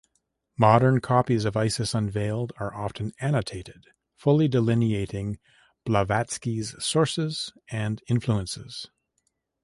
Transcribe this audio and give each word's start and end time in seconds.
Modern 0.57 0.99
copies 0.99 1.45
of 1.45 1.55
"Isis 1.55 1.93
Unveiled" 1.93 2.53
are 2.57 2.73
often 2.73 3.13
annotated, 3.19 3.85
fully 4.15 4.47
delineating 4.47 5.37
Blavatsky's 5.85 6.73
sources 6.83 7.53
and 7.69 8.01
influences. 8.07 8.89